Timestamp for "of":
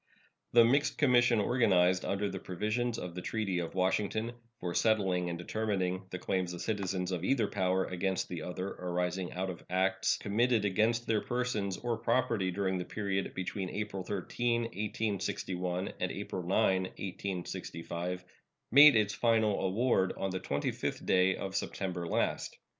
2.97-3.13, 3.59-3.75, 6.53-6.63, 7.11-7.23, 9.51-9.63, 21.35-21.55